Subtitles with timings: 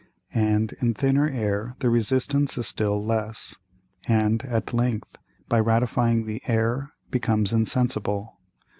[0.33, 3.53] And in thinner Air the Resistance is still less,
[4.07, 8.39] and at length, by ratifying the Air, becomes insensible.